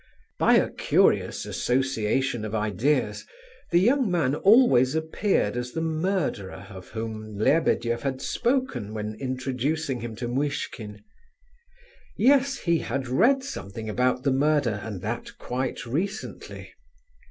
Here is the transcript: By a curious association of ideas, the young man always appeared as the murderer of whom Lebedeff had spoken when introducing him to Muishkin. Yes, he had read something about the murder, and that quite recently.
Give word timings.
By 0.39 0.55
a 0.55 0.71
curious 0.71 1.45
association 1.45 2.43
of 2.43 2.55
ideas, 2.55 3.23
the 3.69 3.77
young 3.79 4.09
man 4.09 4.33
always 4.33 4.95
appeared 4.95 5.55
as 5.55 5.73
the 5.73 5.81
murderer 5.81 6.65
of 6.71 6.87
whom 6.87 7.37
Lebedeff 7.37 8.01
had 8.01 8.19
spoken 8.19 8.95
when 8.95 9.13
introducing 9.19 9.99
him 9.99 10.15
to 10.15 10.27
Muishkin. 10.27 11.03
Yes, 12.17 12.57
he 12.57 12.79
had 12.79 13.07
read 13.07 13.43
something 13.43 13.87
about 13.91 14.23
the 14.23 14.33
murder, 14.33 14.79
and 14.81 15.03
that 15.03 15.37
quite 15.37 15.85
recently. 15.85 16.73